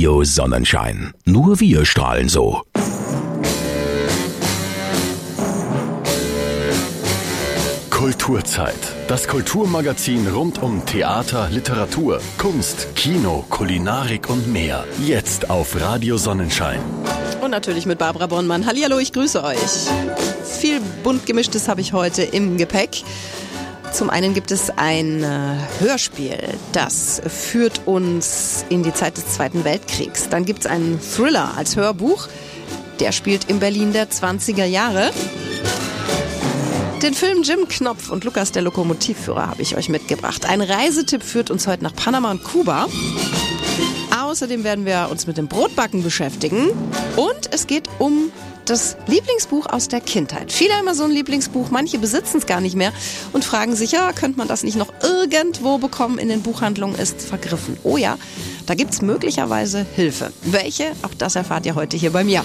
[0.00, 1.12] Radio Sonnenschein.
[1.26, 2.62] Nur wir strahlen so.
[7.90, 8.78] Kulturzeit.
[9.08, 14.86] Das Kulturmagazin rund um Theater, Literatur, Kunst, Kino, Kulinarik und mehr.
[15.04, 16.80] Jetzt auf Radio Sonnenschein.
[17.42, 18.64] Und natürlich mit Barbara Bonnmann.
[18.64, 19.58] Hallihallo, ich grüße euch.
[20.44, 23.02] Viel bunt gemischtes habe ich heute im Gepäck.
[23.92, 26.38] Zum einen gibt es ein äh, Hörspiel,
[26.72, 30.28] das führt uns in die Zeit des Zweiten Weltkriegs.
[30.28, 32.28] Dann gibt es einen Thriller als Hörbuch,
[33.00, 35.10] der spielt in Berlin der 20er Jahre.
[37.02, 40.46] Den Film Jim Knopf und Lukas der Lokomotivführer habe ich euch mitgebracht.
[40.46, 42.86] Ein Reisetipp führt uns heute nach Panama und Kuba.
[44.22, 46.70] Außerdem werden wir uns mit dem Brotbacken beschäftigen
[47.16, 48.30] und es geht um
[48.70, 50.52] das Lieblingsbuch aus der Kindheit.
[50.52, 52.92] Viele haben immer so ein Lieblingsbuch, manche besitzen es gar nicht mehr
[53.32, 56.18] und fragen sich, ja, könnte man das nicht noch irgendwo bekommen?
[56.18, 57.76] In den Buchhandlungen ist vergriffen.
[57.82, 58.16] Oh ja,
[58.66, 60.32] da gibt es möglicherweise Hilfe.
[60.42, 60.92] Welche?
[61.02, 62.44] Auch das erfahrt ihr heute hier bei mir.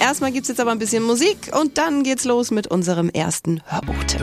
[0.00, 3.62] Erstmal gibt es jetzt aber ein bisschen Musik und dann geht's los mit unserem ersten
[3.66, 4.22] Hörbuchtipp.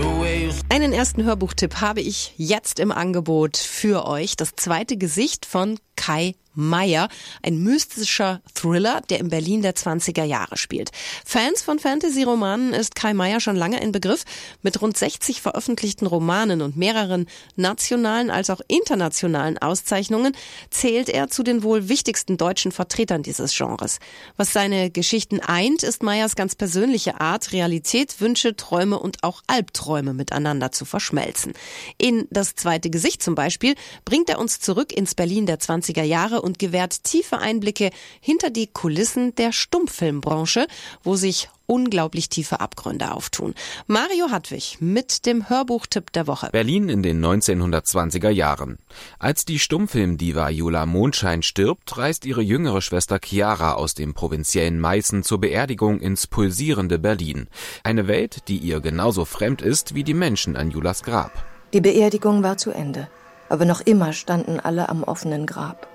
[0.69, 4.35] Einen ersten Hörbuchtipp habe ich jetzt im Angebot für euch.
[4.35, 7.07] Das zweite Gesicht von Kai Meyer,
[7.43, 10.91] ein mystischer Thriller, der in Berlin der 20er Jahre spielt.
[11.23, 14.25] Fans von Fantasy-Romanen ist Kai Meyer schon lange ein Begriff.
[14.61, 20.33] Mit rund 60 veröffentlichten Romanen und mehreren nationalen als auch internationalen Auszeichnungen
[20.69, 23.99] zählt er zu den wohl wichtigsten deutschen Vertretern dieses Genres.
[24.35, 30.13] Was seine Geschichten eint, ist Meyers ganz persönliche Art, Realität, Wünsche, Träume und auch Albträume
[30.13, 31.53] miteinander zu verschmelzen.
[31.97, 36.41] In Das zweite Gesicht zum Beispiel bringt er uns zurück ins Berlin der 20er Jahre
[36.41, 40.67] und gewährt tiefe Einblicke hinter die Kulissen der Stummfilmbranche,
[41.03, 43.55] wo sich unglaublich tiefe Abgründe auftun.
[43.87, 46.49] Mario Hartwig mit dem Hörbuchtipp der Woche.
[46.51, 48.77] Berlin in den 1920er Jahren.
[49.19, 55.23] Als die Stummfilmdiva Jula Mondschein stirbt, reist ihre jüngere Schwester Chiara aus dem provinziellen Meißen
[55.23, 57.47] zur Beerdigung ins pulsierende Berlin.
[57.83, 61.31] Eine Welt, die ihr genauso fremd ist wie die Menschen an Julas Grab.
[61.73, 63.07] Die Beerdigung war zu Ende,
[63.51, 65.87] aber noch immer standen alle am offenen Grab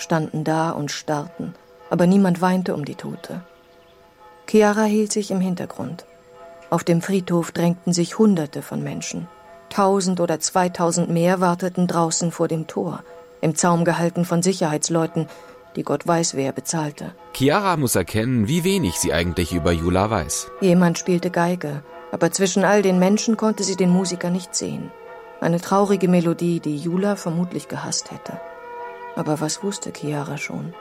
[0.00, 1.54] standen da und starrten,
[1.90, 3.42] aber niemand weinte um die Tote.
[4.48, 6.04] Chiara hielt sich im Hintergrund.
[6.70, 9.28] Auf dem Friedhof drängten sich Hunderte von Menschen.
[9.68, 13.04] Tausend oder zweitausend mehr warteten draußen vor dem Tor,
[13.40, 15.26] im Zaum gehalten von Sicherheitsleuten,
[15.76, 17.14] die Gott weiß wer bezahlte.
[17.32, 20.48] Chiara muss erkennen, wie wenig sie eigentlich über Jula weiß.
[20.60, 24.90] Jemand spielte Geige, aber zwischen all den Menschen konnte sie den Musiker nicht sehen.
[25.40, 28.38] Eine traurige Melodie, die Jula vermutlich gehasst hätte.
[29.16, 30.74] Aber was wusste Chiara schon?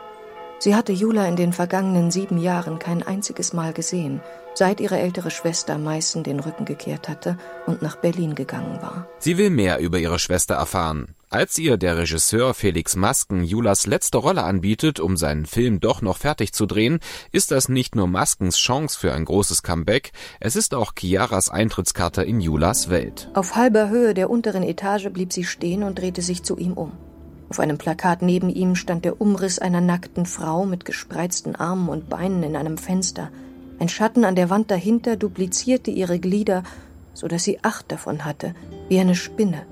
[0.62, 4.20] Sie hatte Jula in den vergangenen sieben Jahren kein einziges Mal gesehen,
[4.54, 9.08] seit ihre ältere Schwester Meißen den Rücken gekehrt hatte und nach Berlin gegangen war.
[9.20, 11.16] Sie will mehr über ihre Schwester erfahren.
[11.30, 16.18] Als ihr der Regisseur Felix Masken Julas letzte Rolle anbietet, um seinen Film doch noch
[16.18, 17.00] fertig zu drehen,
[17.32, 20.12] ist das nicht nur Maskens Chance für ein großes Comeback,
[20.42, 23.30] es ist auch Chiaras Eintrittskarte in Julas Welt.
[23.34, 26.92] Auf halber Höhe der unteren Etage blieb sie stehen und drehte sich zu ihm um.
[27.50, 32.08] Auf einem Plakat neben ihm stand der Umriss einer nackten Frau mit gespreizten Armen und
[32.08, 33.32] Beinen in einem Fenster.
[33.80, 36.64] Ein Schatten an der Wand dahinter duplizierte ihre Glieder,
[37.14, 38.54] so dass sie acht davon hatte,
[38.88, 39.66] wie eine Spinne.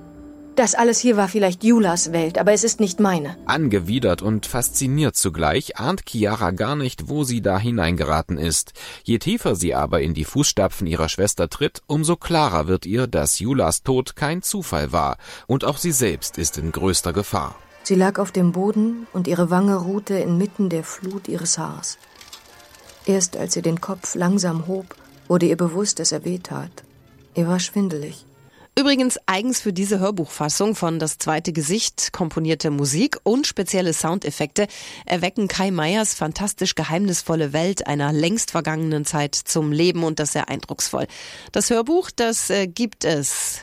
[0.56, 3.38] Das alles hier war vielleicht Julas Welt, aber es ist nicht meine.
[3.46, 8.74] Angewidert und fasziniert zugleich ahnt Chiara gar nicht, wo sie da hineingeraten ist.
[9.04, 13.38] Je tiefer sie aber in die Fußstapfen ihrer Schwester tritt, umso klarer wird ihr, dass
[13.38, 17.56] Julas Tod kein Zufall war, und auch sie selbst ist in größter Gefahr.
[17.88, 21.98] Sie lag auf dem Boden und ihre Wange ruhte inmitten der Flut ihres Haars.
[23.06, 24.94] Erst als sie den Kopf langsam hob,
[25.30, 26.84] wurde ihr bewusst, dass er wehtat.
[27.34, 28.26] Ihr war schwindelig.
[28.78, 34.68] Übrigens eigens für diese Hörbuchfassung von Das zweite Gesicht komponierte Musik und spezielle Soundeffekte
[35.06, 40.50] erwecken Kai Meyers fantastisch geheimnisvolle Welt einer längst vergangenen Zeit zum Leben und das sehr
[40.50, 41.08] eindrucksvoll.
[41.54, 43.62] Das Hörbuch, das äh, gibt es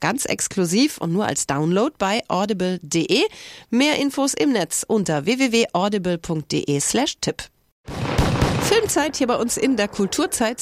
[0.00, 3.22] ganz exklusiv und nur als Download bei audible.de.
[3.70, 7.48] Mehr Infos im Netz unter www.audible.de slash Tipp.
[8.66, 10.60] Filmzeit hier bei uns in der Kulturzeit.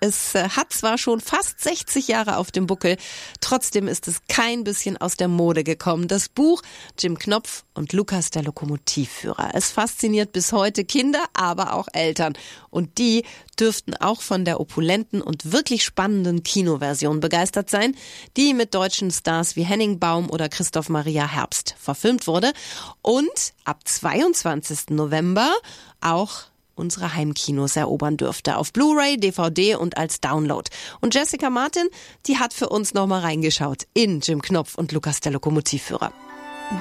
[0.00, 2.96] Es äh, hat zwar schon fast 60 Jahre auf dem Buckel,
[3.40, 6.08] trotzdem ist es kein bisschen aus der Mode gekommen.
[6.08, 6.62] Das Buch
[6.98, 9.50] Jim Knopf und Lukas der Lokomotivführer.
[9.54, 12.32] Es fasziniert bis heute Kinder, aber auch Eltern.
[12.70, 13.24] Und die
[13.58, 17.94] dürften auch von der opulenten und wirklich spannenden Kinoversion begeistert sein,
[18.36, 22.52] die mit deutschen Stars wie Henning Baum oder Christoph Maria Herbst verfilmt wurde
[23.00, 24.90] und ab 22.
[24.90, 25.54] November
[26.00, 28.56] auch unsere Heimkinos erobern dürfte.
[28.56, 30.70] Auf Blu-ray, DVD und als Download.
[31.00, 31.88] Und Jessica Martin,
[32.26, 36.12] die hat für uns nochmal reingeschaut in Jim Knopf und Lukas der Lokomotivführer.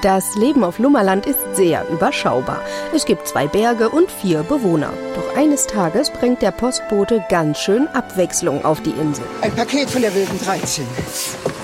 [0.02, 2.62] Das Leben auf Lummerland ist sehr überschaubar.
[2.96, 4.94] Es gibt zwei Berge und vier Bewohner.
[5.16, 9.26] Doch eines Tages bringt der Postbote ganz schön Abwechslung auf die Insel.
[9.42, 10.86] Ein Paket von der Wilden 13.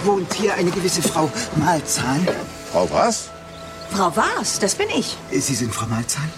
[0.04, 2.28] Wohnt hier eine gewisse Frau Malzahn?
[2.72, 3.30] Frau was?
[3.90, 5.18] Frau Was, das bin ich.
[5.32, 6.30] Sie sind Frau Malzahn?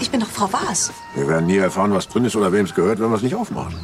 [0.00, 0.92] Ich bin doch Frau Was.
[1.14, 3.34] Wir werden nie erfahren, was drin ist oder wem es gehört, wenn wir es nicht
[3.34, 3.76] aufmachen.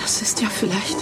[0.00, 0.96] Das ist ja vielleicht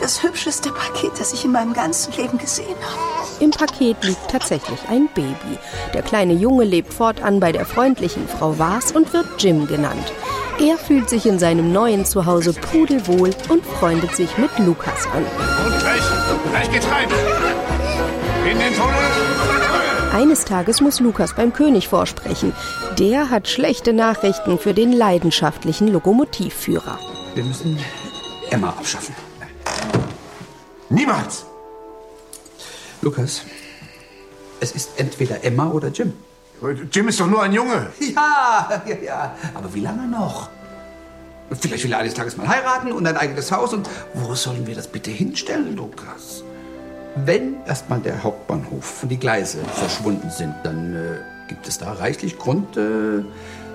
[0.00, 3.42] das hübscheste Paket, das ich in meinem ganzen Leben gesehen habe.
[3.42, 5.58] Im Paket liegt tatsächlich ein Baby.
[5.94, 10.12] Der kleine Junge lebt fortan bei der freundlichen Frau Waas und wird Jim genannt.
[10.60, 15.24] Er fühlt sich in seinem neuen Zuhause pudelwohl und freundet sich mit Lukas an.
[15.64, 16.02] Und gleich,
[16.50, 17.08] gleich geht's rein.
[18.48, 19.83] In den Tunnel.
[20.14, 22.52] Eines Tages muss Lukas beim König vorsprechen.
[23.00, 27.00] Der hat schlechte Nachrichten für den leidenschaftlichen Lokomotivführer.
[27.34, 27.76] Wir müssen
[28.48, 29.12] Emma abschaffen.
[30.88, 31.46] Niemals!
[33.02, 33.42] Lukas,
[34.60, 36.12] es ist entweder Emma oder Jim.
[36.92, 37.90] Jim ist doch nur ein Junge.
[37.98, 39.36] Ja, ja, ja.
[39.52, 40.48] Aber wie lange noch?
[41.60, 43.74] Vielleicht will er eines Tages mal heiraten und ein eigenes Haus.
[43.74, 46.44] Und wo sollen wir das bitte hinstellen, Lukas?
[47.16, 50.98] Wenn erstmal der Hauptbahnhof und die Gleise verschwunden sind, dann äh,
[51.48, 53.22] gibt es da reichlich Grund, äh,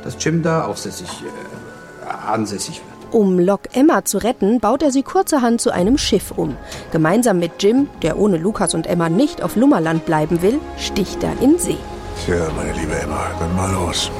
[0.03, 3.13] dass Jim da aufsässig, äh, ansässig wird.
[3.13, 6.57] Um Lok Emma zu retten, baut er sie kurzerhand zu einem Schiff um.
[6.91, 11.41] Gemeinsam mit Jim, der ohne Lukas und Emma nicht auf Lummerland bleiben will, sticht er
[11.41, 11.77] in See.
[12.25, 14.11] Tja, meine liebe Emma, dann mal los.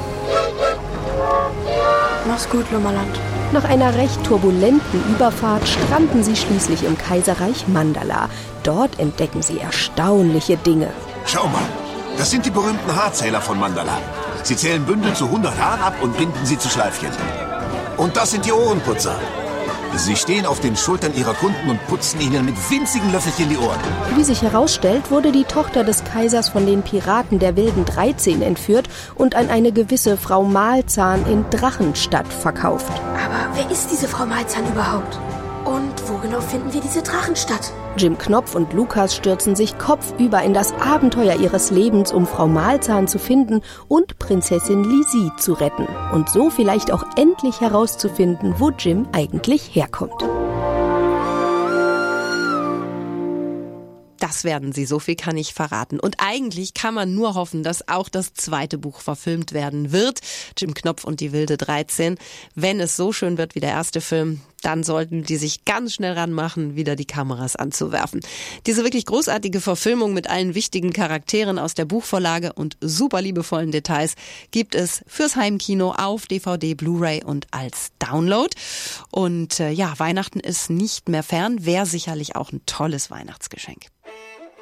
[2.26, 3.18] Mach's gut, Lummerland.
[3.52, 8.28] Nach einer recht turbulenten Überfahrt stranden sie schließlich im Kaiserreich Mandala.
[8.62, 10.88] Dort entdecken sie erstaunliche Dinge.
[11.26, 11.62] Schau mal,
[12.16, 13.98] das sind die berühmten Haarzähler von Mandala.
[14.44, 17.10] Sie zählen Bündel zu 100 Haaren ab und binden sie zu Schleifchen.
[17.96, 19.18] Und das sind die Ohrenputzer.
[19.96, 23.78] Sie stehen auf den Schultern ihrer Kunden und putzen ihnen mit winzigen Löffelchen die Ohren.
[24.16, 28.88] Wie sich herausstellt, wurde die Tochter des Kaisers von den Piraten der Wilden 13 entführt
[29.14, 32.92] und an eine gewisse Frau Mahlzahn in Drachenstadt verkauft.
[33.14, 35.18] Aber wer ist diese Frau Malzahn überhaupt?
[35.64, 37.72] Und wo genau finden wir diese Drachenstadt?
[37.96, 43.08] Jim Knopf und Lukas stürzen sich kopfüber in das Abenteuer ihres Lebens, um Frau Mahlzahn
[43.08, 45.86] zu finden und Prinzessin Lisi zu retten.
[46.12, 50.22] Und so vielleicht auch endlich herauszufinden, wo Jim eigentlich herkommt.
[54.20, 55.98] Das werden sie, so viel kann ich verraten.
[55.98, 60.20] Und eigentlich kann man nur hoffen, dass auch das zweite Buch verfilmt werden wird.
[60.56, 62.16] Jim Knopf und die wilde 13.
[62.54, 66.12] Wenn es so schön wird wie der erste Film, dann sollten die sich ganz schnell
[66.12, 68.20] ranmachen, wieder die Kameras anzuwerfen.
[68.66, 74.14] Diese wirklich großartige Verfilmung mit allen wichtigen Charakteren aus der Buchvorlage und super liebevollen Details
[74.50, 78.50] gibt es fürs Heimkino auf DVD, Blu-ray und als Download.
[79.10, 83.86] Und äh, ja, Weihnachten ist nicht mehr fern, wäre sicherlich auch ein tolles Weihnachtsgeschenk.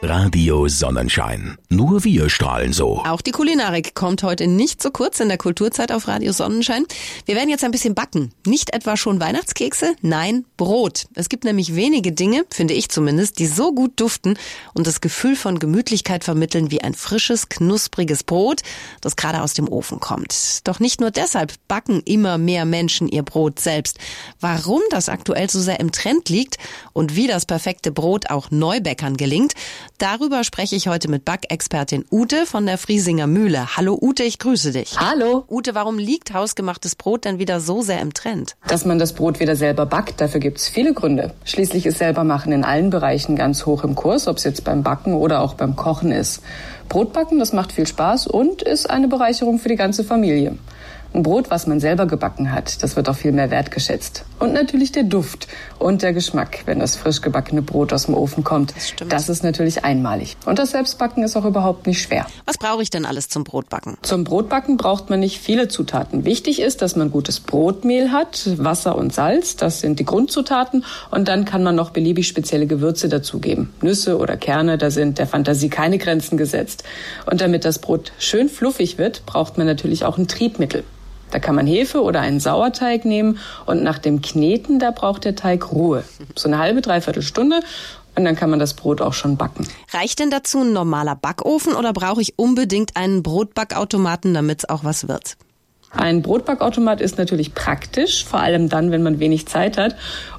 [0.01, 1.59] Radio Sonnenschein.
[1.71, 3.03] Nur wir strahlen so.
[3.05, 6.87] Auch die Kulinarik kommt heute nicht so kurz in der Kulturzeit auf Radio Sonnenschein.
[7.27, 8.31] Wir werden jetzt ein bisschen backen.
[8.47, 11.09] Nicht etwa schon Weihnachtskekse, nein, Brot.
[11.15, 14.39] Es gibt nämlich wenige Dinge, finde ich zumindest, die so gut duften
[14.73, 18.61] und das Gefühl von Gemütlichkeit vermitteln wie ein frisches, knuspriges Brot,
[19.01, 20.61] das gerade aus dem Ofen kommt.
[20.69, 23.99] Doch nicht nur deshalb backen immer mehr Menschen ihr Brot selbst.
[24.39, 26.57] Warum das aktuell so sehr im Trend liegt
[26.93, 29.55] und wie das perfekte Brot auch Neubäckern gelingt,
[29.99, 33.77] Darüber spreche ich heute mit Backexpertin Ute von der Friesinger Mühle.
[33.77, 34.97] Hallo Ute, ich grüße dich.
[34.97, 35.43] Hallo.
[35.51, 38.55] Ute, warum liegt hausgemachtes Brot denn wieder so sehr im Trend?
[38.69, 41.35] Dass man das Brot wieder selber backt, dafür gibt es viele Gründe.
[41.45, 44.85] Schließlich ist selber machen in allen Bereichen ganz hoch im Kurs, ob es jetzt beim
[44.85, 46.43] Backen oder auch beim Kochen ist.
[46.89, 50.57] Brotbacken, das macht viel Spaß und ist eine Bereicherung für die ganze Familie.
[51.15, 54.25] Ein Brot, was man selber gebacken hat, das wird auch viel mehr wertgeschätzt.
[54.39, 55.49] Und natürlich der Duft
[55.79, 58.77] und der Geschmack, wenn das frisch gebackene Brot aus dem Ofen kommt.
[58.77, 59.13] Das stimmt.
[59.13, 60.37] Das ist natürlich einmalig.
[60.45, 62.27] Und das Selbstbacken ist auch überhaupt nicht schwer.
[62.45, 63.97] Was brauche ich denn alles zum Brotbacken?
[64.03, 66.27] Zum Brotbacken braucht man nicht viele Zutaten.
[66.27, 70.85] Wichtig ist, dass man gutes Brotmehl hat, Wasser und Salz, das sind die Grundzutaten.
[71.11, 73.73] Und dann kann man noch beliebig spezielle Gewürze dazugeben.
[73.81, 76.85] Nüsse oder Kerne, da sind der Fantasie keine Grenzen gesetzt.
[77.25, 80.85] Und damit das Brot schön fluffig wird, braucht man natürlich auch ein Triebmittel.
[81.31, 85.37] Da kann man Hefe oder einen Sauerteig nehmen und nach dem Kneten, da braucht der
[85.37, 86.05] Teig Ruhe.
[86.35, 87.61] So eine halbe, dreiviertel Stunde
[88.15, 89.67] und dann kann man das Brot auch schon backen.
[89.93, 94.85] Reicht denn dazu ein normaler Backofen oder brauche ich unbedingt einen Brotbackautomaten, damit es auch
[94.85, 95.37] was wird?
[95.91, 99.97] Ein Brotbackautomat ist natürlich praktisch, vor allem dann, wenn man wenig Zeit hat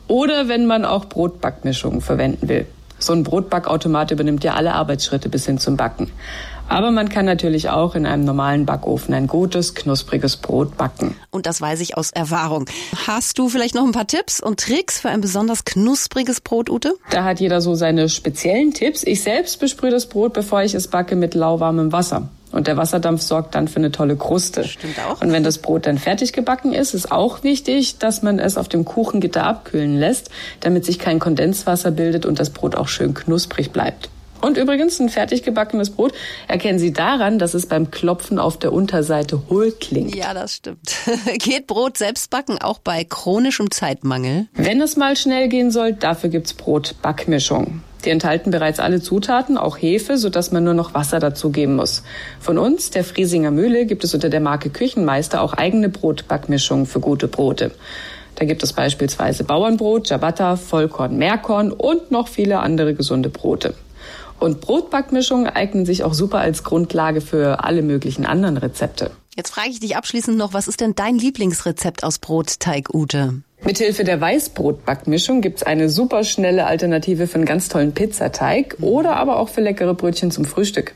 [0.07, 2.67] oder wenn man auch Brotbackmischungen verwenden will.
[2.99, 6.11] So ein Brotbackautomat übernimmt ja alle Arbeitsschritte bis hin zum Backen.
[6.69, 11.15] Aber man kann natürlich auch in einem normalen Backofen ein gutes, knuspriges Brot backen.
[11.31, 12.65] Und das weiß ich aus Erfahrung.
[13.07, 16.93] Hast du vielleicht noch ein paar Tipps und Tricks für ein besonders knuspriges Brot, Ute?
[17.09, 19.03] Da hat jeder so seine speziellen Tipps.
[19.03, 22.29] Ich selbst besprühe das Brot, bevor ich es backe, mit lauwarmem Wasser.
[22.51, 24.63] Und der Wasserdampf sorgt dann für eine tolle Kruste.
[24.63, 25.21] Stimmt auch.
[25.21, 28.67] Und wenn das Brot dann fertig gebacken ist, ist auch wichtig, dass man es auf
[28.67, 33.71] dem Kuchengitter abkühlen lässt, damit sich kein Kondenswasser bildet und das Brot auch schön knusprig
[33.71, 34.09] bleibt.
[34.41, 36.13] Und übrigens, ein fertig gebackenes Brot
[36.47, 40.15] erkennen Sie daran, dass es beim Klopfen auf der Unterseite hohl klingt.
[40.15, 40.91] Ja, das stimmt.
[41.39, 44.47] Geht Brot selbst backen auch bei chronischem Zeitmangel?
[44.53, 47.81] Wenn es mal schnell gehen soll, dafür gibt's Brotbackmischung.
[48.05, 52.03] Die enthalten bereits alle Zutaten, auch Hefe, sodass man nur noch Wasser dazugeben muss.
[52.39, 57.01] Von uns, der Friesinger Mühle, gibt es unter der Marke Küchenmeister auch eigene Brotbackmischungen für
[57.01, 57.71] gute Brote.
[58.35, 63.73] Da gibt es beispielsweise Bauernbrot, Ciabatta, Vollkorn, Meerkorn und noch viele andere gesunde Brote.
[64.39, 69.11] Und Brotbackmischungen eignen sich auch super als Grundlage für alle möglichen anderen Rezepte.
[69.35, 73.41] Jetzt frage ich dich abschließend noch, was ist denn dein Lieblingsrezept aus Brotteig, Ute?
[73.63, 79.37] Mithilfe der Weißbrotbackmischung gibt's eine super schnelle Alternative für einen ganz tollen Pizzateig oder aber
[79.37, 80.93] auch für leckere Brötchen zum Frühstück.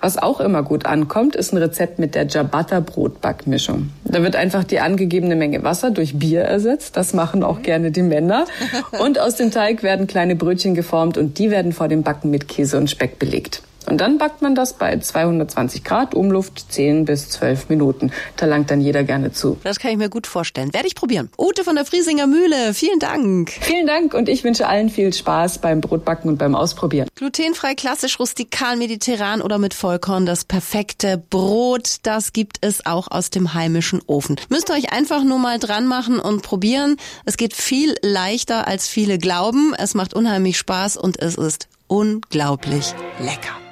[0.00, 3.90] Was auch immer gut ankommt, ist ein Rezept mit der Ciabatta Brotbackmischung.
[4.04, 6.96] Da wird einfach die angegebene Menge Wasser durch Bier ersetzt.
[6.96, 8.46] Das machen auch gerne die Männer.
[9.00, 12.48] Und aus dem Teig werden kleine Brötchen geformt und die werden vor dem Backen mit
[12.48, 13.62] Käse und Speck belegt.
[13.88, 18.12] Und dann backt man das bei 220 Grad Umluft 10 bis 12 Minuten.
[18.36, 19.58] Da langt dann jeder gerne zu.
[19.64, 20.74] Das kann ich mir gut vorstellen.
[20.74, 21.30] Werde ich probieren.
[21.38, 23.50] Ute von der Friesinger Mühle, vielen Dank.
[23.60, 27.08] Vielen Dank und ich wünsche allen viel Spaß beim Brotbacken und beim Ausprobieren.
[27.14, 30.26] Glutenfrei, klassisch, rustikal, mediterran oder mit Vollkorn.
[30.26, 34.36] Das perfekte Brot, das gibt es auch aus dem heimischen Ofen.
[34.48, 36.96] Müsst ihr euch einfach nur mal dran machen und probieren.
[37.24, 39.74] Es geht viel leichter, als viele glauben.
[39.78, 43.67] Es macht unheimlich Spaß und es ist unglaublich lecker.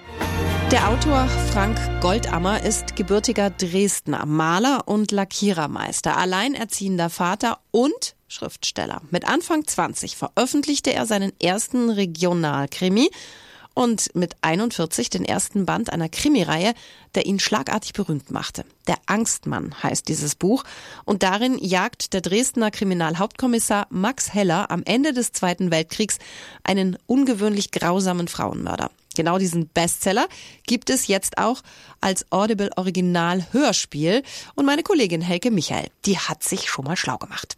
[0.73, 9.01] Der Autor Frank Goldammer ist gebürtiger Dresdner, Maler und Lackierermeister, alleinerziehender Vater und Schriftsteller.
[9.13, 13.11] Mit Anfang 20 veröffentlichte er seinen ersten Regionalkrimi
[13.75, 16.75] und mit 41 den ersten Band einer Krimireihe,
[17.15, 18.65] der ihn schlagartig berühmt machte.
[18.89, 20.65] Der Angstmann heißt dieses Buch
[21.05, 26.19] und darin jagt der Dresdner Kriminalhauptkommissar Max Heller am Ende des Zweiten Weltkriegs
[26.65, 28.91] einen ungewöhnlich grausamen Frauenmörder.
[29.17, 30.27] Genau diesen Bestseller
[30.67, 31.63] gibt es jetzt auch
[32.01, 34.23] als Audible Original Hörspiel
[34.55, 37.57] und meine Kollegin Helke Michael, die hat sich schon mal schlau gemacht.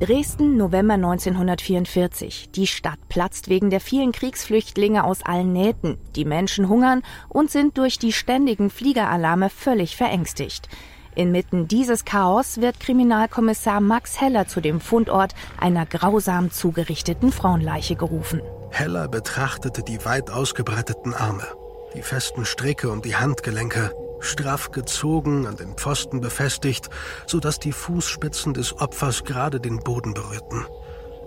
[0.00, 2.50] Dresden, November 1944.
[2.50, 5.96] Die Stadt platzt wegen der vielen Kriegsflüchtlinge aus allen Nähten.
[6.14, 10.68] Die Menschen hungern und sind durch die ständigen Fliegeralarme völlig verängstigt.
[11.14, 18.42] Inmitten dieses Chaos wird Kriminalkommissar Max Heller zu dem Fundort einer grausam zugerichteten Frauenleiche gerufen.
[18.74, 21.46] Heller betrachtete die weit ausgebreiteten Arme,
[21.94, 26.90] die festen Stricke und die Handgelenke, straff gezogen, an den Pfosten befestigt,
[27.24, 30.66] so dass die Fußspitzen des Opfers gerade den Boden berührten.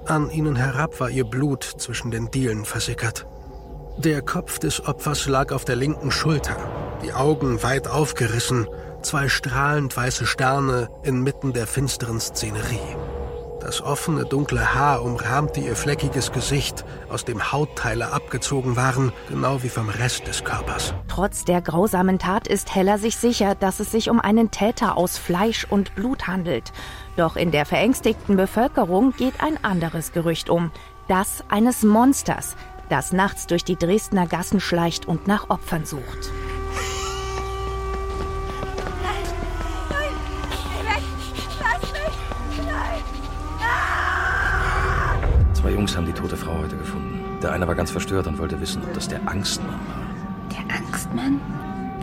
[0.06, 3.25] An ihnen herab war ihr Blut zwischen den Dielen versickert.
[3.98, 6.58] Der Kopf des Opfers lag auf der linken Schulter,
[7.01, 8.68] die Augen weit aufgerissen,
[9.04, 12.98] zwei strahlend weiße Sterne inmitten der finsteren Szenerie.
[13.60, 19.70] Das offene, dunkle Haar umrahmte ihr fleckiges Gesicht, aus dem Hautteile abgezogen waren, genau wie
[19.70, 20.94] vom Rest des Körpers.
[21.08, 25.18] Trotz der grausamen Tat ist Heller sich sicher, dass es sich um einen Täter aus
[25.18, 26.72] Fleisch und Blut handelt.
[27.16, 30.72] Doch in der verängstigten Bevölkerung geht ein anderes Gerücht um.
[31.08, 32.56] Das eines Monsters,
[32.90, 36.32] das nachts durch die Dresdner Gassen schleicht und nach Opfern sucht.
[45.88, 47.24] Jungs haben die tote Frau heute gefunden.
[47.41, 50.50] Der eine war ganz verstört und wollte wissen, ob das der Angstmann war.
[50.51, 51.39] Der Angstmann?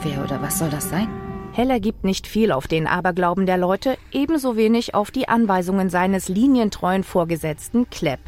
[0.03, 1.07] Wer oder was soll das sein?
[1.53, 6.31] Heller gibt nicht viel auf den Aberglauben der Leute, ebenso wenig auf die Anweisungen seines
[6.31, 8.21] linientreuen Vorgesetzten Klepp.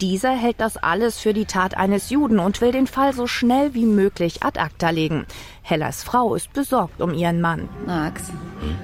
[0.00, 3.74] Dieser hält das alles für die Tat eines Juden und will den Fall so schnell
[3.74, 5.26] wie möglich ad acta legen.
[5.60, 7.68] Hellers Frau ist besorgt um ihren Mann.
[7.84, 8.76] Max, hm?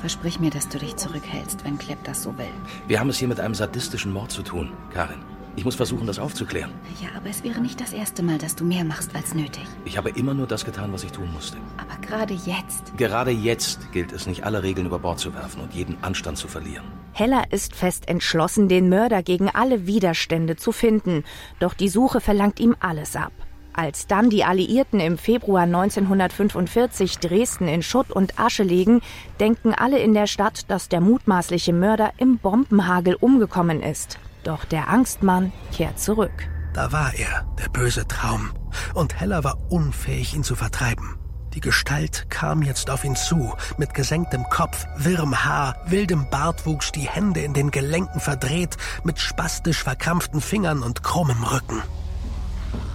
[0.00, 2.46] versprich mir, dass du dich zurückhältst, wenn Klepp das so will.
[2.86, 5.18] Wir haben es hier mit einem sadistischen Mord zu tun, Karin.
[5.58, 6.70] Ich muss versuchen, das aufzuklären.
[7.02, 9.64] Ja, aber es wäre nicht das erste Mal, dass du mehr machst als nötig.
[9.84, 11.56] Ich habe immer nur das getan, was ich tun musste.
[11.76, 12.96] Aber gerade jetzt.
[12.96, 16.46] Gerade jetzt gilt es nicht, alle Regeln über Bord zu werfen und jeden Anstand zu
[16.46, 16.84] verlieren.
[17.12, 21.24] Heller ist fest entschlossen, den Mörder gegen alle Widerstände zu finden.
[21.58, 23.32] Doch die Suche verlangt ihm alles ab.
[23.72, 29.00] Als dann die Alliierten im Februar 1945 Dresden in Schutt und Asche legen,
[29.40, 34.20] denken alle in der Stadt, dass der mutmaßliche Mörder im Bombenhagel umgekommen ist.
[34.44, 36.48] Doch der Angstmann kehrt zurück.
[36.74, 38.50] Da war er, der böse Traum,
[38.94, 41.18] und Hella war unfähig, ihn zu vertreiben.
[41.54, 47.08] Die Gestalt kam jetzt auf ihn zu, mit gesenktem Kopf, wirrem Haar, wildem Bartwuchs, die
[47.08, 51.82] Hände in den Gelenken verdreht, mit spastisch verkrampften Fingern und krummem Rücken.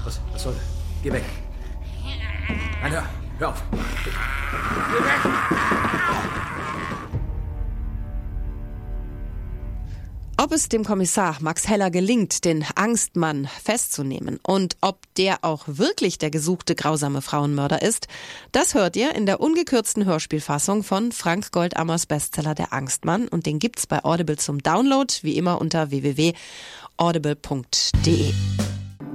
[0.06, 0.56] Was, was soll?
[1.02, 1.26] Geh weg.
[2.82, 3.04] Nein, hör,
[3.40, 3.64] hör auf.
[3.72, 5.34] Geh weg!
[10.44, 16.18] Ob es dem Kommissar Max Heller gelingt, den Angstmann festzunehmen und ob der auch wirklich
[16.18, 18.10] der gesuchte grausame Frauenmörder ist,
[18.52, 23.58] das hört ihr in der ungekürzten Hörspielfassung von Frank Goldammers Bestseller Der Angstmann und den
[23.58, 26.34] gibt's bei Audible zum Download, wie immer unter www.audible.de.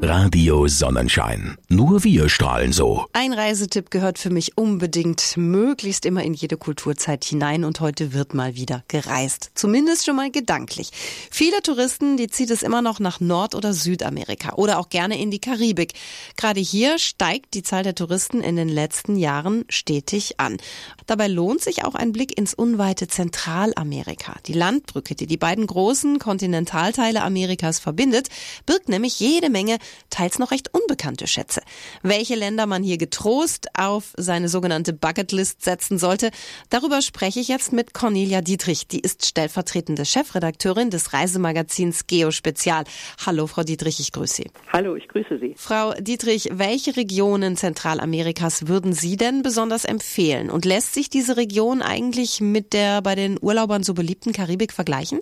[0.01, 1.59] Radio Sonnenschein.
[1.69, 3.07] Nur wir strahlen so.
[3.13, 8.33] Ein Reisetipp gehört für mich unbedingt möglichst immer in jede Kulturzeit hinein und heute wird
[8.33, 9.51] mal wieder gereist.
[9.55, 10.91] Zumindest schon mal gedanklich.
[11.33, 15.33] Viele Touristen, die zieht es immer noch nach Nord- oder Südamerika oder auch gerne in
[15.33, 15.95] die Karibik.
[16.37, 20.59] Gerade hier steigt die Zahl der Touristen in den letzten Jahren stetig an.
[21.07, 24.37] Dabei lohnt sich auch ein Blick ins unweite Zentralamerika.
[24.47, 28.29] Die Landbrücke, die die beiden großen Kontinentalteile Amerikas verbindet,
[28.65, 29.79] birgt nämlich jede Menge
[30.11, 31.63] teils noch recht unbekannte Schätze.
[32.03, 36.31] Welche Länder man hier getrost auf seine sogenannte Bucketlist setzen sollte,
[36.71, 38.89] darüber spreche ich jetzt mit Cornelia Dietrich.
[38.89, 42.85] Die ist stellvertretende Chefredakteurin des Reisemagazins Geo Spezial.
[43.25, 44.51] Hallo, Frau Dietrich, ich grüße Sie.
[44.73, 45.55] Hallo, ich grüße Sie.
[45.57, 50.51] Frau Dietrich, welche Regionen Zentralamerikas würden Sie denn besonders empfehlen?
[50.51, 55.21] Und lässt sich diese Region eigentlich mit der bei den Urlaubern so beliebten Karibik vergleichen?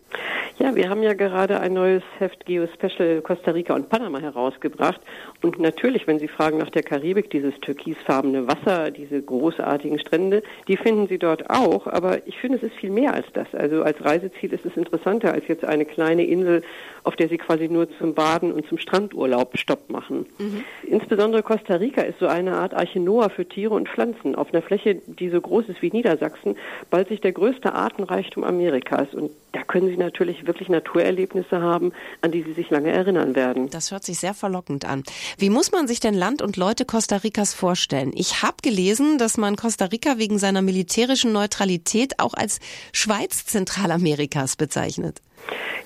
[0.58, 5.02] Ja, wir haben ja gerade ein neues Heft Geo Special Costa Rica und Panama herausgebracht.
[5.42, 10.78] Und natürlich, wenn Sie fragen nach der Karibik, dieses türkisfarbene Wasser, diese großartigen Strände, die
[10.78, 11.86] finden Sie dort auch.
[11.86, 13.48] Aber ich finde, es ist viel mehr als das.
[13.54, 16.62] Also als Reiseziel ist es interessanter als jetzt eine kleine Insel,
[17.04, 20.24] auf der Sie quasi nur zum Baden und zum Strandurlaub Stopp machen.
[20.38, 20.64] Mhm.
[20.84, 24.34] Insbesondere Costa Rica ist so eine Art Arche Noah für Tiere und Pflanzen.
[24.34, 26.56] Auf einer Fläche, die so groß ist wie Niedersachsen,
[26.88, 29.12] bald sich der größte Artenreichtum Amerikas.
[29.12, 33.70] Und da können Sie natürlich wirklich Naturerlebnisse haben, an die Sie sich lange erinnern werden.
[33.70, 35.02] Das hört sich sehr verlockend an.
[35.38, 38.12] Wie muss man sich denn Land und Leute Costa Ricas vorstellen?
[38.14, 42.60] Ich habe gelesen, dass man Costa Rica wegen seiner militärischen Neutralität auch als
[42.92, 45.20] Schweiz Zentralamerikas bezeichnet.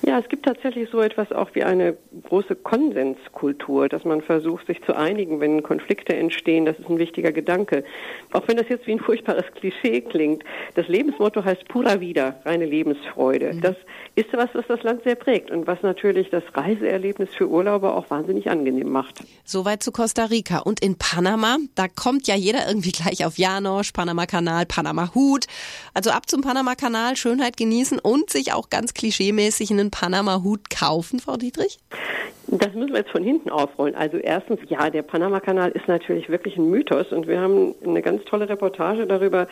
[0.02, 1.96] Ja, es gibt tatsächlich so etwas auch wie eine
[2.28, 6.64] große Konsenskultur, dass man versucht, sich zu einigen, wenn Konflikte entstehen.
[6.64, 7.84] Das ist ein wichtiger Gedanke.
[8.32, 10.42] Auch wenn das jetzt wie ein furchtbares Klischee klingt.
[10.74, 13.52] Das Lebensmotto heißt pura vida, reine Lebensfreude.
[13.54, 13.60] Mhm.
[13.60, 13.76] Das
[14.14, 18.08] ist was, was das Land sehr prägt und was natürlich das Reiseerlebnis für Urlauber auch
[18.08, 19.22] wahnsinnig angenehm macht.
[19.44, 20.58] Soweit zu Costa Rica.
[20.60, 25.46] Und in Panama, da kommt ja jeder irgendwie gleich auf Janosch, Panama-Kanal, Panama-Hut.
[25.92, 28.94] Also ab zum Panama-Kanal, Schönheit genießen und sich auch ganz
[29.40, 31.78] klischeemäßig einen Panama-Hut kaufen, Frau Dietrich?
[32.48, 33.94] Das müssen wir jetzt von hinten aufrollen.
[33.94, 38.24] Also erstens, ja, der Panama-Kanal ist natürlich wirklich ein Mythos und wir haben eine ganz
[38.24, 39.46] tolle Reportage darüber,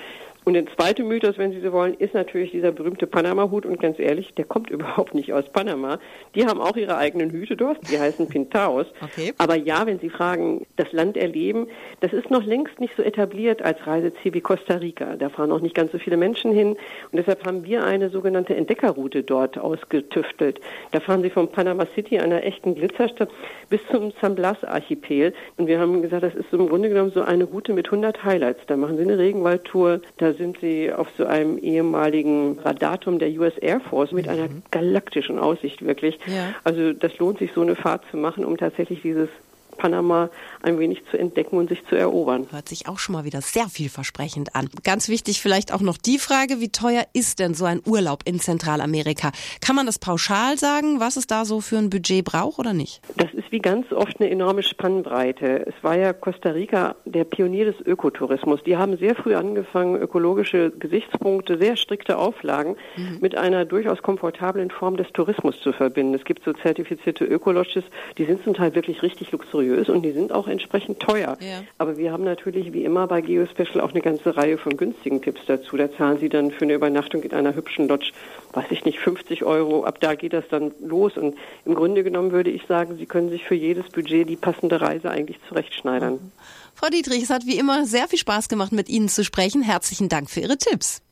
[0.49, 3.67] und der zweite Mythos, wenn Sie so wollen, ist natürlich dieser berühmte Panama-Hut.
[3.67, 5.99] Und ganz ehrlich, der kommt überhaupt nicht aus Panama.
[6.35, 7.77] Die haben auch ihre eigenen Hüte dort.
[7.91, 8.87] Die heißen Pintaos.
[9.03, 9.35] Okay.
[9.37, 11.67] Aber ja, wenn Sie fragen, das Land erleben,
[12.01, 15.17] das ist noch längst nicht so etabliert als Reiseziel wie Costa Rica.
[15.17, 16.69] Da fahren auch nicht ganz so viele Menschen hin.
[16.69, 16.79] Und
[17.13, 20.61] deshalb haben wir eine sogenannte Entdeckerroute dort ausgetüftelt.
[20.93, 23.29] Da fahren Sie von Panama City, einer echten Glitzerstadt,
[23.69, 25.35] bis zum San Blas Archipel.
[25.59, 28.61] Und wir haben gesagt, das ist im Grunde genommen so eine Route mit 100 Highlights.
[28.67, 33.59] Da machen Sie eine Regenwaldtour, da sind sie auf so einem ehemaligen Radarturm der US
[33.59, 34.33] Air Force mit mhm.
[34.33, 36.19] einer galaktischen Aussicht wirklich.
[36.27, 36.55] Ja.
[36.65, 39.29] Also das lohnt sich, so eine Fahrt zu machen, um tatsächlich dieses
[39.79, 40.29] Panama
[40.63, 42.47] ein wenig zu entdecken und sich zu erobern.
[42.51, 44.69] Hört sich auch schon mal wieder sehr vielversprechend an.
[44.83, 48.41] Ganz wichtig vielleicht auch noch die Frage, wie teuer ist denn so ein Urlaub in
[48.41, 49.31] Zentralamerika?
[49.61, 53.01] Kann man das pauschal sagen, was es da so für ein Budget braucht oder nicht?
[53.17, 55.67] Das ist wie ganz oft eine enorme Spannbreite.
[55.67, 58.63] Es war ja Costa Rica der Pionier des Ökotourismus.
[58.65, 63.19] Die haben sehr früh angefangen, ökologische Gesichtspunkte, sehr strikte Auflagen mhm.
[63.21, 66.15] mit einer durchaus komfortablen Form des Tourismus zu verbinden.
[66.15, 67.85] Es gibt so zertifizierte Ökolodges,
[68.17, 71.37] die sind zum Teil wirklich richtig luxuriös luxuriös und die sind auch entsprechend teuer.
[71.41, 71.63] Ja.
[71.79, 75.41] Aber wir haben natürlich wie immer bei Geospecial auch eine ganze Reihe von günstigen Tipps
[75.47, 75.77] dazu.
[75.77, 78.13] Da zahlen Sie dann für eine Übernachtung in einer hübschen Lodge,
[78.53, 79.85] weiß ich nicht, 50 Euro.
[79.85, 81.17] Ab da geht das dann los.
[81.17, 84.81] Und im Grunde genommen würde ich sagen, Sie können sich für jedes Budget die passende
[84.81, 86.15] Reise eigentlich zurechtschneidern.
[86.15, 86.33] Mhm.
[86.75, 89.63] Frau Dietrich, es hat wie immer sehr viel Spaß gemacht, mit Ihnen zu sprechen.
[89.63, 91.03] Herzlichen Dank für Ihre Tipps.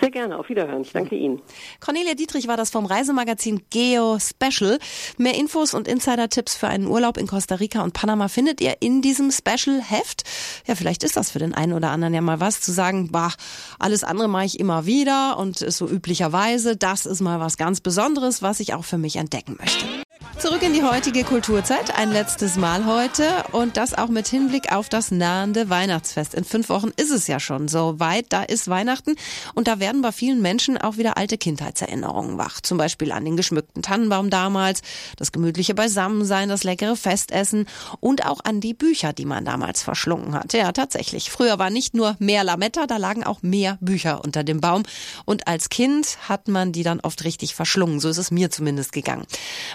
[0.00, 0.82] Sehr gerne, auf Wiederhören.
[0.82, 1.40] Ich danke Ihnen.
[1.80, 4.78] Cornelia Dietrich war das vom Reisemagazin Geo Special.
[5.18, 9.02] Mehr Infos und Insider-Tipps für einen Urlaub in Costa Rica und Panama findet ihr in
[9.02, 10.24] diesem Special-Heft.
[10.66, 13.32] Ja, vielleicht ist das für den einen oder anderen ja mal was, zu sagen, bah,
[13.78, 18.42] alles andere mache ich immer wieder und so üblicherweise, das ist mal was ganz Besonderes,
[18.42, 20.03] was ich auch für mich entdecken möchte.
[20.38, 24.88] Zurück in die heutige Kulturzeit, ein letztes Mal heute und das auch mit Hinblick auf
[24.88, 26.34] das nahende Weihnachtsfest.
[26.34, 29.14] In fünf Wochen ist es ja schon so weit, da ist Weihnachten
[29.54, 32.60] und da werden bei vielen Menschen auch wieder alte Kindheitserinnerungen wach.
[32.60, 34.82] Zum Beispiel an den geschmückten Tannenbaum damals,
[35.16, 37.66] das gemütliche Beisammensein, das leckere Festessen
[38.00, 40.52] und auch an die Bücher, die man damals verschlungen hat.
[40.52, 41.30] Ja, tatsächlich.
[41.30, 44.82] Früher war nicht nur mehr Lametta, da lagen auch mehr Bücher unter dem Baum
[45.24, 48.00] und als Kind hat man die dann oft richtig verschlungen.
[48.00, 49.24] So ist es mir zumindest gegangen.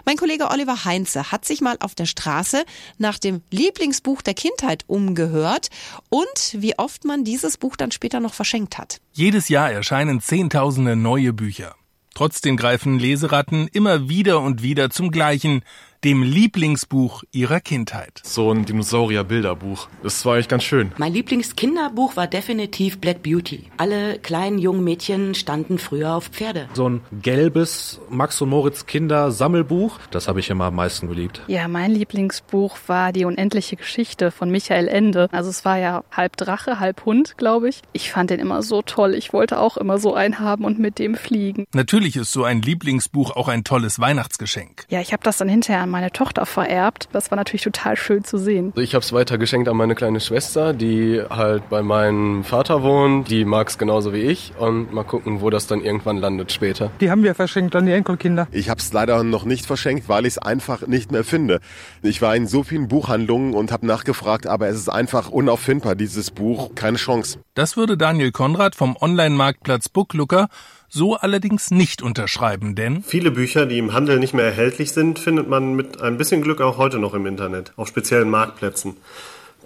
[0.05, 2.63] Mein Kollege Oliver Heinze hat sich mal auf der Straße
[2.97, 5.69] nach dem Lieblingsbuch der Kindheit umgehört
[6.09, 9.01] und wie oft man dieses Buch dann später noch verschenkt hat.
[9.13, 11.75] Jedes Jahr erscheinen Zehntausende neue Bücher.
[12.15, 15.63] Trotzdem greifen Leseratten immer wieder und wieder zum gleichen,
[16.03, 18.21] dem Lieblingsbuch ihrer Kindheit.
[18.23, 19.87] So ein Dinosaurier-Bilderbuch.
[20.01, 20.93] Das war eigentlich ganz schön.
[20.97, 23.65] Mein Lieblingskinderbuch war definitiv Black Beauty.
[23.77, 26.69] Alle kleinen jungen Mädchen standen früher auf Pferde.
[26.73, 29.99] So ein gelbes Max und Moritz Kinder-Sammelbuch.
[30.11, 31.41] Das habe ich immer am meisten geliebt.
[31.47, 35.27] Ja, mein Lieblingsbuch war Die unendliche Geschichte von Michael Ende.
[35.31, 37.81] Also es war ja halb Drache, halb Hund, glaube ich.
[37.91, 39.13] Ich fand den immer so toll.
[39.15, 41.65] Ich wollte auch immer so einen haben und mit dem fliegen.
[41.73, 44.85] Natürlich ist so ein Lieblingsbuch auch ein tolles Weihnachtsgeschenk.
[44.89, 47.09] Ja, ich habe das dann hinterher an meine Tochter vererbt.
[47.11, 48.71] Das war natürlich total schön zu sehen.
[48.75, 53.29] Ich habe es weiter geschenkt an meine kleine Schwester, die halt bei meinem Vater wohnt.
[53.29, 56.91] Die mag es genauso wie ich und mal gucken, wo das dann irgendwann landet später.
[57.01, 58.47] Die haben wir verschenkt an die Enkelkinder.
[58.51, 61.59] Ich habe es leider noch nicht verschenkt, weil ich es einfach nicht mehr finde.
[62.03, 66.29] Ich war in so vielen Buchhandlungen und habe nachgefragt, aber es ist einfach unauffindbar, dieses
[66.29, 66.75] Buch.
[66.75, 67.39] Keine Chance.
[67.55, 70.49] Das würde Daniel Konrad vom Online-Marktplatz Booklooker
[70.89, 75.47] so allerdings nicht unterschreiben, denn viele Bücher, die im Handel nicht mehr erhältlich sind, findet
[75.47, 78.97] man mit ein bisschen Glück auch heute noch im Internet, auf speziellen Marktplätzen.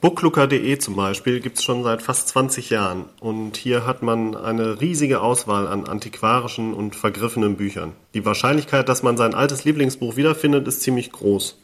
[0.01, 4.81] Booklooker.de zum Beispiel gibt es schon seit fast 20 Jahren und hier hat man eine
[4.81, 7.93] riesige Auswahl an antiquarischen und vergriffenen Büchern.
[8.13, 11.57] Die Wahrscheinlichkeit, dass man sein altes Lieblingsbuch wiederfindet, ist ziemlich groß.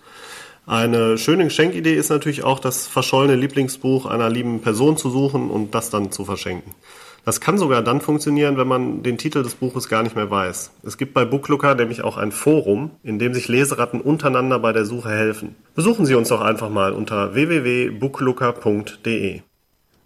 [0.65, 5.75] Eine schöne Geschenkidee ist natürlich auch, das verschollene Lieblingsbuch einer lieben Person zu suchen und
[5.75, 6.75] das dann zu verschenken.
[7.25, 10.71] Das kann sogar dann funktionieren, wenn man den Titel des Buches gar nicht mehr weiß.
[10.83, 14.85] Es gibt bei Booklooker nämlich auch ein Forum, in dem sich Leseratten untereinander bei der
[14.85, 15.55] Suche helfen.
[15.75, 19.41] Besuchen Sie uns doch einfach mal unter www.booklooker.de.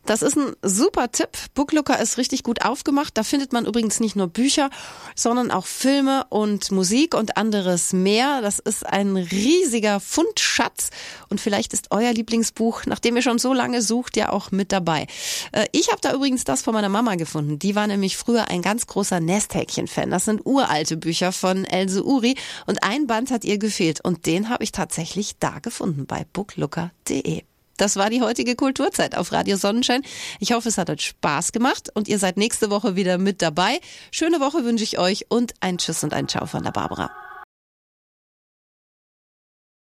[0.06, 1.30] Das ist ein super Tipp.
[1.54, 3.18] Booklooker ist richtig gut aufgemacht.
[3.18, 4.70] Da findet man übrigens nicht nur Bücher,
[5.16, 8.42] sondern auch Filme und Musik und anderes mehr.
[8.42, 10.90] Das ist ein riesiger Fundschatz.
[11.30, 15.08] Und vielleicht ist euer Lieblingsbuch, nachdem ihr schon so lange sucht, ja auch mit dabei.
[15.54, 17.58] Äh, ich habe da übrigens das von meiner Mama gefunden.
[17.58, 20.12] Die war nämlich früher ein ganz großer Nesthäkchen-Fan.
[20.12, 22.36] Das sind uralte Bücher von Else Uri.
[22.66, 24.02] Und ein Band hat ihr gefehlt.
[24.04, 27.44] Und den habe ich tatsächlich da gefunden bei booklooker.de.
[27.84, 30.04] Das war die heutige Kulturzeit auf Radio Sonnenschein.
[30.40, 33.82] Ich hoffe, es hat euch Spaß gemacht und ihr seid nächste Woche wieder mit dabei.
[34.10, 37.12] Schöne Woche wünsche ich euch und ein Tschüss und ein Ciao von der Barbara.